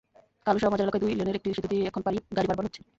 [0.45, 2.81] কালুশাহ মাজার এলাকায় দুই লেনের একটি সেতু দিয়েই এখন গাড়ি পারাপার হচ্ছে।